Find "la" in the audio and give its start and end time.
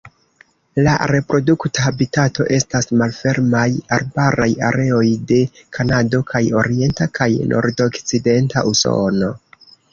0.85-0.93